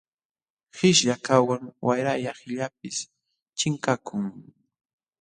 [0.75, 2.97] Qishyakaqwan wayralla qillaypis
[3.57, 4.25] chinkakun.